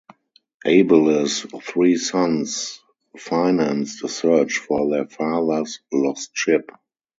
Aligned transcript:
Abele's 0.65 1.41
three 1.63 1.95
sons 1.95 2.79
financed 3.19 4.03
a 4.03 4.07
search 4.07 4.57
for 4.57 4.89
their 4.89 5.05
father's 5.05 5.79
lost 5.91 6.31
ship. 6.33 6.71